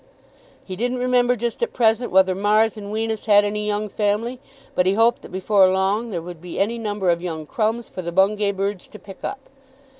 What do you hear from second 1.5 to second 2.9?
at present whether Mars